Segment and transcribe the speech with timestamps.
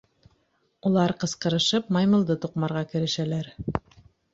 [0.91, 3.57] Улар ҡысҡырышып маймылды туҡмарға керешәләр.